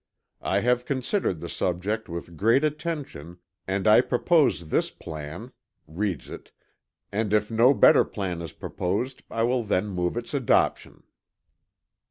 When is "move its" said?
9.89-10.33